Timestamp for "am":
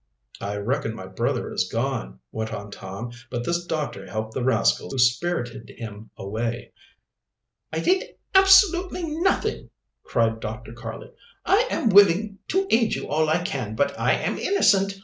11.69-11.89, 14.13-14.39